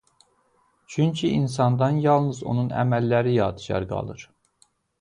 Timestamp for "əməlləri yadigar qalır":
2.85-4.29